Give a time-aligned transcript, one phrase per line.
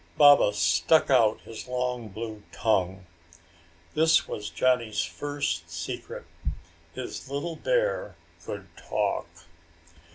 [0.17, 3.05] Baba stuck out his long blue tongue.
[3.93, 6.25] This was Johnny's first secret.
[6.95, 9.27] His little bear could talk!